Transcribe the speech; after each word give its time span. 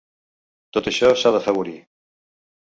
Tot 0.77 0.89
això 0.91 1.11
s’ha 1.25 1.33
d’afavorir. 1.37 1.77